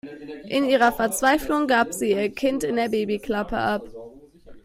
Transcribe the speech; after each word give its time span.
In 0.49 0.63
ihrer 0.65 0.91
Verzweiflung 0.91 1.67
gab 1.67 1.93
sie 1.93 2.09
ihr 2.09 2.33
Kind 2.33 2.63
in 2.63 2.75
der 2.75 2.89
Babyklappe 2.89 3.55
ab. 3.59 3.83